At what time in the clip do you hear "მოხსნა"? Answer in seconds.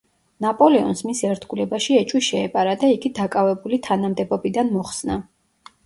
4.79-5.25